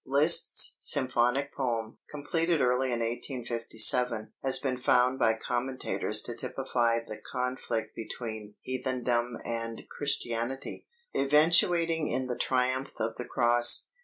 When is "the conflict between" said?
7.05-8.55